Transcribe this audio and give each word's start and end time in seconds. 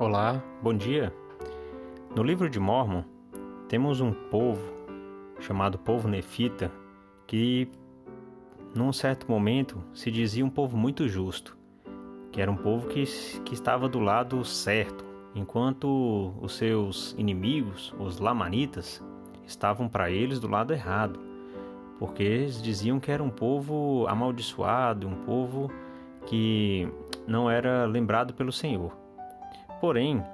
Olá, 0.00 0.40
bom 0.62 0.72
dia. 0.72 1.12
No 2.14 2.22
livro 2.22 2.48
de 2.48 2.60
Mormon, 2.60 3.02
temos 3.68 4.00
um 4.00 4.12
povo 4.12 4.62
chamado 5.40 5.76
povo 5.76 6.06
nefita 6.06 6.70
que, 7.26 7.68
num 8.72 8.92
certo 8.92 9.28
momento, 9.28 9.82
se 9.92 10.08
dizia 10.12 10.44
um 10.44 10.50
povo 10.50 10.76
muito 10.76 11.08
justo, 11.08 11.58
que 12.30 12.40
era 12.40 12.48
um 12.48 12.56
povo 12.56 12.86
que, 12.86 13.02
que 13.44 13.52
estava 13.52 13.88
do 13.88 13.98
lado 13.98 14.44
certo, 14.44 15.04
enquanto 15.34 16.32
os 16.40 16.54
seus 16.54 17.12
inimigos, 17.18 17.92
os 17.98 18.20
lamanitas, 18.20 19.04
estavam 19.48 19.88
para 19.88 20.12
eles 20.12 20.38
do 20.38 20.46
lado 20.46 20.72
errado, 20.72 21.18
porque 21.98 22.22
eles 22.22 22.62
diziam 22.62 23.00
que 23.00 23.10
era 23.10 23.20
um 23.20 23.30
povo 23.30 24.06
amaldiçoado, 24.06 25.08
um 25.08 25.24
povo 25.24 25.68
que 26.24 26.88
não 27.26 27.50
era 27.50 27.84
lembrado 27.84 28.32
pelo 28.32 28.52
Senhor. 28.52 29.07
Porém, 29.80 30.24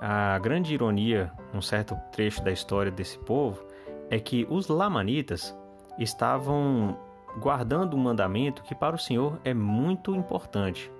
a 0.00 0.38
grande 0.38 0.74
ironia 0.74 1.32
num 1.52 1.62
certo 1.62 1.96
trecho 2.12 2.42
da 2.42 2.50
história 2.50 2.90
desse 2.90 3.18
povo 3.18 3.64
é 4.10 4.18
que 4.18 4.46
os 4.48 4.68
lamanitas 4.68 5.56
estavam 5.98 6.96
guardando 7.38 7.96
um 7.96 8.00
mandamento 8.00 8.62
que 8.62 8.74
para 8.74 8.96
o 8.96 8.98
Senhor 8.98 9.38
é 9.44 9.52
muito 9.52 10.14
importante, 10.14 10.90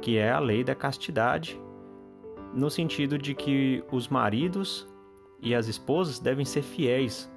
que 0.00 0.18
é 0.18 0.30
a 0.30 0.38
lei 0.38 0.64
da 0.64 0.74
castidade, 0.74 1.60
no 2.52 2.70
sentido 2.70 3.16
de 3.16 3.34
que 3.34 3.84
os 3.90 4.08
maridos 4.08 4.86
e 5.40 5.54
as 5.54 5.68
esposas 5.68 6.18
devem 6.18 6.44
ser 6.44 6.62
fiéis 6.62 7.30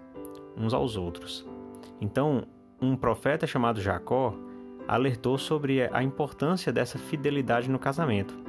uns 0.58 0.74
aos 0.74 0.98
outros. 0.98 1.46
Então, 2.02 2.46
um 2.82 2.96
profeta 2.96 3.48
chamado 3.48 3.80
Jacó 3.80 4.34
alertou 4.88 5.38
sobre 5.38 5.84
a 5.92 6.04
importância 6.04 6.72
dessa 6.72 6.98
fidelidade 6.98 7.70
no 7.70 7.80
casamento. 7.80 8.45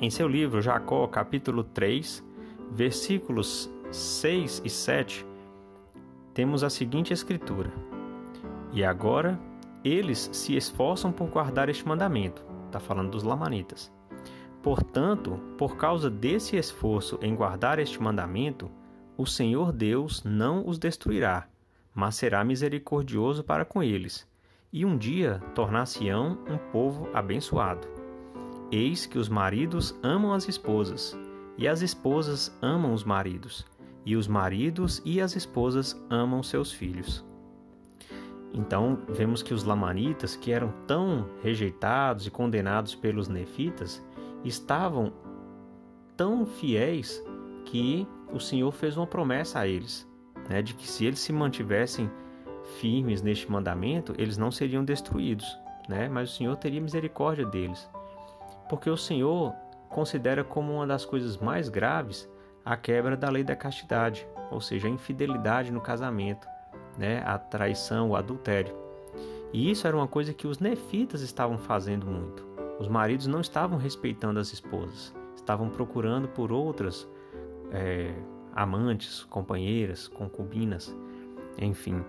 Em 0.00 0.10
seu 0.10 0.26
livro 0.26 0.60
Jacó, 0.60 1.06
capítulo 1.06 1.62
3, 1.62 2.24
versículos 2.72 3.70
6 3.90 4.62
e 4.64 4.70
7, 4.70 5.24
temos 6.34 6.64
a 6.64 6.70
seguinte 6.70 7.12
escritura: 7.12 7.72
E 8.72 8.84
agora 8.84 9.38
eles 9.84 10.28
se 10.32 10.56
esforçam 10.56 11.12
por 11.12 11.28
guardar 11.28 11.68
este 11.68 11.86
mandamento. 11.86 12.44
Está 12.66 12.80
falando 12.80 13.10
dos 13.10 13.22
lamanitas. 13.22 13.92
Portanto, 14.62 15.40
por 15.58 15.76
causa 15.76 16.08
desse 16.08 16.56
esforço 16.56 17.18
em 17.20 17.34
guardar 17.34 17.78
este 17.78 18.00
mandamento, 18.02 18.70
o 19.16 19.26
Senhor 19.26 19.72
Deus 19.72 20.22
não 20.24 20.66
os 20.66 20.78
destruirá, 20.78 21.48
mas 21.94 22.14
será 22.14 22.42
misericordioso 22.44 23.44
para 23.44 23.64
com 23.64 23.82
eles, 23.82 24.26
e 24.72 24.84
um 24.84 24.96
dia 24.96 25.40
tornar-se-ão 25.54 26.38
um 26.48 26.56
povo 26.72 27.08
abençoado. 27.12 28.01
Eis 28.72 29.04
que 29.04 29.18
os 29.18 29.28
maridos 29.28 29.94
amam 30.02 30.32
as 30.32 30.48
esposas, 30.48 31.14
e 31.58 31.68
as 31.68 31.82
esposas 31.82 32.56
amam 32.62 32.94
os 32.94 33.04
maridos, 33.04 33.66
e 34.02 34.16
os 34.16 34.26
maridos 34.26 35.02
e 35.04 35.20
as 35.20 35.36
esposas 35.36 35.94
amam 36.08 36.42
seus 36.42 36.72
filhos. 36.72 37.22
Então, 38.50 38.98
vemos 39.10 39.42
que 39.42 39.52
os 39.52 39.62
lamanitas, 39.62 40.36
que 40.36 40.52
eram 40.52 40.72
tão 40.86 41.28
rejeitados 41.42 42.26
e 42.26 42.30
condenados 42.30 42.94
pelos 42.94 43.28
nefitas, 43.28 44.02
estavam 44.42 45.12
tão 46.16 46.46
fiéis 46.46 47.22
que 47.66 48.08
o 48.32 48.40
Senhor 48.40 48.72
fez 48.72 48.96
uma 48.96 49.06
promessa 49.06 49.58
a 49.58 49.68
eles, 49.68 50.08
né, 50.48 50.62
de 50.62 50.72
que 50.72 50.88
se 50.88 51.04
eles 51.04 51.20
se 51.20 51.30
mantivessem 51.30 52.10
firmes 52.80 53.20
neste 53.20 53.52
mandamento, 53.52 54.14
eles 54.16 54.38
não 54.38 54.50
seriam 54.50 54.82
destruídos, 54.82 55.58
né, 55.90 56.08
mas 56.08 56.32
o 56.32 56.36
Senhor 56.36 56.56
teria 56.56 56.80
misericórdia 56.80 57.44
deles 57.44 57.86
porque 58.72 58.88
o 58.88 58.96
Senhor 58.96 59.52
considera 59.90 60.42
como 60.42 60.72
uma 60.72 60.86
das 60.86 61.04
coisas 61.04 61.36
mais 61.36 61.68
graves 61.68 62.26
a 62.64 62.74
quebra 62.74 63.14
da 63.14 63.28
lei 63.28 63.44
da 63.44 63.54
castidade, 63.54 64.26
ou 64.50 64.62
seja, 64.62 64.88
a 64.88 64.90
infidelidade 64.90 65.70
no 65.70 65.78
casamento, 65.78 66.48
né? 66.96 67.22
a 67.26 67.36
traição, 67.36 68.08
o 68.08 68.16
adultério. 68.16 68.74
E 69.52 69.70
isso 69.70 69.86
era 69.86 69.94
uma 69.94 70.08
coisa 70.08 70.32
que 70.32 70.46
os 70.46 70.58
nefitas 70.58 71.20
estavam 71.20 71.58
fazendo 71.58 72.06
muito. 72.06 72.46
Os 72.80 72.88
maridos 72.88 73.26
não 73.26 73.42
estavam 73.42 73.76
respeitando 73.76 74.40
as 74.40 74.54
esposas, 74.54 75.14
estavam 75.36 75.68
procurando 75.68 76.26
por 76.26 76.50
outras 76.50 77.06
é, 77.72 78.14
amantes, 78.54 79.22
companheiras, 79.24 80.08
concubinas, 80.08 80.96
enfim. 81.58 82.02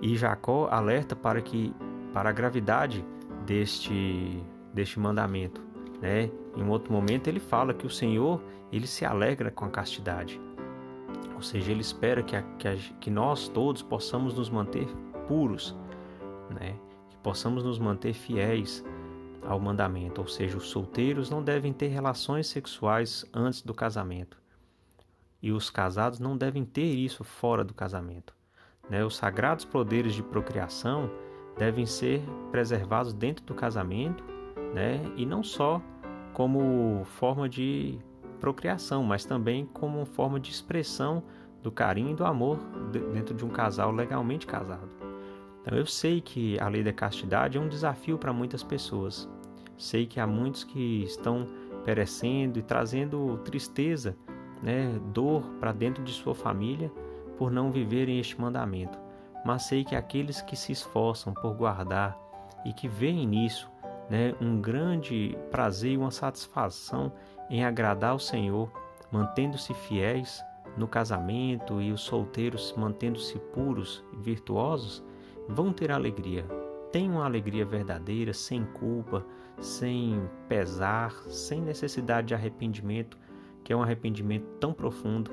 E 0.00 0.16
Jacó 0.16 0.68
alerta 0.70 1.16
para 1.16 1.42
que 1.42 1.74
para 2.14 2.30
a 2.30 2.32
gravidade 2.32 3.04
deste 3.44 4.40
deste 4.72 5.00
mandamento. 5.00 5.67
Né? 6.00 6.30
Em 6.56 6.62
um 6.62 6.70
outro 6.70 6.92
momento 6.92 7.28
ele 7.28 7.40
fala 7.40 7.74
que 7.74 7.86
o 7.86 7.90
Senhor 7.90 8.42
ele 8.70 8.86
se 8.86 9.04
alegra 9.04 9.50
com 9.50 9.64
a 9.64 9.70
castidade, 9.70 10.40
ou 11.34 11.42
seja, 11.42 11.70
ele 11.70 11.80
espera 11.80 12.22
que, 12.22 12.34
a, 12.36 12.42
que, 12.42 12.68
a, 12.68 12.76
que 13.00 13.10
nós 13.10 13.48
todos 13.48 13.82
possamos 13.82 14.34
nos 14.34 14.50
manter 14.50 14.86
puros, 15.26 15.76
né? 16.50 16.74
que 17.08 17.16
possamos 17.18 17.64
nos 17.64 17.78
manter 17.78 18.12
fiéis 18.12 18.84
ao 19.46 19.58
mandamento, 19.58 20.20
ou 20.20 20.26
seja, 20.26 20.56
os 20.56 20.68
solteiros 20.68 21.30
não 21.30 21.42
devem 21.42 21.72
ter 21.72 21.86
relações 21.86 22.48
sexuais 22.48 23.24
antes 23.32 23.62
do 23.62 23.72
casamento 23.72 24.36
e 25.40 25.52
os 25.52 25.70
casados 25.70 26.18
não 26.18 26.36
devem 26.36 26.64
ter 26.64 26.82
isso 26.82 27.22
fora 27.22 27.64
do 27.64 27.72
casamento. 27.72 28.34
Né? 28.90 29.04
Os 29.04 29.16
sagrados 29.16 29.64
poderes 29.64 30.14
de 30.14 30.22
procriação 30.22 31.10
devem 31.56 31.86
ser 31.86 32.22
preservados 32.50 33.12
dentro 33.12 33.44
do 33.44 33.54
casamento 33.54 34.24
né? 34.74 35.00
E 35.16 35.24
não 35.24 35.42
só 35.42 35.80
como 36.32 37.02
forma 37.04 37.48
de 37.48 37.98
procriação, 38.38 39.02
mas 39.02 39.24
também 39.24 39.66
como 39.66 40.04
forma 40.06 40.38
de 40.38 40.50
expressão 40.50 41.22
do 41.62 41.72
carinho 41.72 42.10
e 42.10 42.14
do 42.14 42.24
amor 42.24 42.58
dentro 43.12 43.34
de 43.34 43.44
um 43.44 43.48
casal 43.48 43.90
legalmente 43.90 44.46
casado. 44.46 44.88
Então 45.60 45.76
eu 45.76 45.86
sei 45.86 46.20
que 46.20 46.58
a 46.60 46.68
lei 46.68 46.82
da 46.82 46.92
castidade 46.92 47.58
é 47.58 47.60
um 47.60 47.68
desafio 47.68 48.16
para 48.16 48.32
muitas 48.32 48.62
pessoas. 48.62 49.28
Sei 49.76 50.06
que 50.06 50.18
há 50.20 50.26
muitos 50.26 50.64
que 50.64 51.02
estão 51.02 51.46
perecendo 51.84 52.58
e 52.58 52.62
trazendo 52.62 53.38
tristeza, 53.44 54.16
né, 54.62 54.98
dor 55.12 55.42
para 55.60 55.72
dentro 55.72 56.02
de 56.02 56.12
sua 56.12 56.34
família 56.34 56.90
por 57.36 57.50
não 57.50 57.70
viverem 57.70 58.18
este 58.18 58.40
mandamento. 58.40 58.98
Mas 59.44 59.64
sei 59.64 59.84
que 59.84 59.94
aqueles 59.94 60.42
que 60.42 60.56
se 60.56 60.72
esforçam 60.72 61.32
por 61.32 61.54
guardar 61.54 62.18
e 62.64 62.72
que 62.72 62.88
veem 62.88 63.26
nisso 63.26 63.70
né, 64.08 64.34
um 64.40 64.60
grande 64.60 65.36
prazer 65.50 65.92
e 65.92 65.96
uma 65.96 66.10
satisfação 66.10 67.12
em 67.50 67.64
agradar 67.64 68.10
ao 68.10 68.18
Senhor, 68.18 68.70
mantendo-se 69.10 69.72
fiéis 69.74 70.42
no 70.76 70.86
casamento 70.86 71.80
e 71.80 71.92
os 71.92 72.00
solteiros 72.00 72.74
mantendo-se 72.76 73.38
puros 73.38 74.04
e 74.12 74.16
virtuosos, 74.16 75.02
vão 75.48 75.72
ter 75.72 75.90
alegria. 75.90 76.44
Tem 76.92 77.10
uma 77.10 77.24
alegria 77.24 77.64
verdadeira, 77.64 78.32
sem 78.32 78.64
culpa, 78.64 79.24
sem 79.60 80.22
pesar, 80.48 81.12
sem 81.28 81.60
necessidade 81.60 82.28
de 82.28 82.34
arrependimento, 82.34 83.18
que 83.64 83.72
é 83.72 83.76
um 83.76 83.82
arrependimento 83.82 84.46
tão 84.60 84.72
profundo 84.72 85.30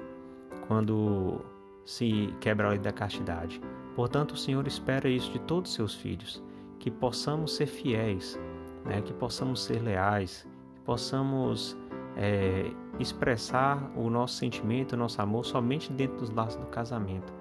quando 0.68 1.42
se 1.86 2.34
quebra 2.42 2.68
a 2.68 2.70
lei 2.72 2.80
da 2.80 2.92
castidade. 2.92 3.62
Portanto, 3.96 4.32
o 4.32 4.38
Senhor 4.38 4.68
espera 4.68 5.08
isso 5.08 5.32
de 5.32 5.40
todos 5.40 5.72
os 5.72 5.76
seus 5.76 5.94
filhos, 5.94 6.44
que 6.80 6.92
possamos 6.92 7.56
ser 7.56 7.68
fiéis 7.68 8.38
né, 8.86 9.02
que 9.02 9.14
possamos 9.14 9.64
ser 9.64 9.82
leais, 9.82 10.48
que 10.76 10.82
possamos 10.82 11.76
é, 12.16 12.72
expressar 13.00 13.92
o 13.96 14.10
nosso 14.10 14.36
sentimento, 14.36 14.94
o 14.94 14.98
nosso 14.98 15.22
amor 15.22 15.46
somente 15.46 15.92
dentro 15.92 16.18
dos 16.18 16.30
laços 16.30 16.60
do 16.60 16.68
casamento, 16.68 17.34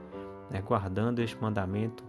né, 0.51 0.61
guardando 0.63 1.21
este 1.21 1.37
mandamento 1.41 2.03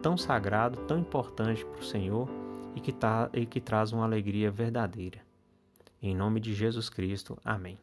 tão 0.00 0.16
sagrado, 0.16 0.78
tão 0.82 0.98
importante 0.98 1.64
para 1.64 1.80
o 1.80 1.84
Senhor 1.84 2.28
e 2.74 2.80
que, 2.80 2.92
tá, 2.92 3.28
e 3.32 3.44
que 3.44 3.60
traz 3.60 3.92
uma 3.92 4.04
alegria 4.04 4.50
verdadeira. 4.50 5.18
Em 6.00 6.14
nome 6.14 6.40
de 6.40 6.54
Jesus 6.54 6.88
Cristo, 6.88 7.36
amém. 7.44 7.78